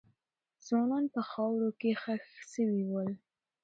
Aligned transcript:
ځوانان 0.65 1.05
په 1.13 1.21
خاورو 1.29 1.69
کې 1.79 1.91
خښ 2.01 2.25
سوي 2.53 2.83
ول. 2.91 3.09